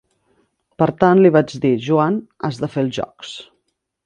[0.83, 2.19] Per tant, li vaig dir: "Joan,
[2.49, 3.37] has de fer els jocs".